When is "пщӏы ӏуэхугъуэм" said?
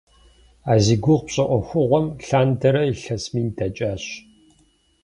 1.25-2.05